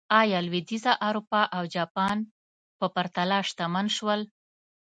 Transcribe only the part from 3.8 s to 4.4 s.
شول.